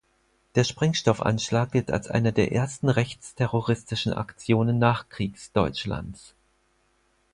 [0.55, 6.33] Der Sprengstoffanschlag gilt als einer der ersten rechtsterroristischen Aktionen Nachkriegsdeutschlands.